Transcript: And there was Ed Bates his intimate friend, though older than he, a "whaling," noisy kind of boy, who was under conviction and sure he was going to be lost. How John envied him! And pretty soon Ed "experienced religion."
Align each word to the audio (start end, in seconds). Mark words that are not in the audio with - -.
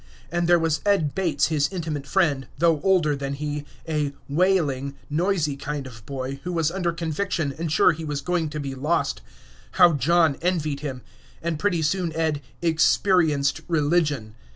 And 0.31 0.47
there 0.47 0.57
was 0.57 0.81
Ed 0.83 1.13
Bates 1.13 1.49
his 1.49 1.69
intimate 1.71 2.07
friend, 2.07 2.47
though 2.57 2.81
older 2.81 3.15
than 3.15 3.35
he, 3.35 3.65
a 3.87 4.13
"whaling," 4.27 4.95
noisy 5.11 5.55
kind 5.55 5.85
of 5.85 6.03
boy, 6.07 6.39
who 6.43 6.51
was 6.53 6.71
under 6.71 6.91
conviction 6.91 7.53
and 7.59 7.71
sure 7.71 7.91
he 7.91 8.03
was 8.03 8.21
going 8.21 8.49
to 8.49 8.59
be 8.59 8.73
lost. 8.73 9.21
How 9.73 9.93
John 9.93 10.37
envied 10.41 10.79
him! 10.79 11.03
And 11.43 11.59
pretty 11.59 11.83
soon 11.83 12.11
Ed 12.15 12.41
"experienced 12.63 13.61
religion." 13.67 14.33